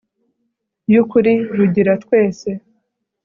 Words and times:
y'ukuri, 0.91 1.33
rugira 1.57 1.93
twese 2.03 2.49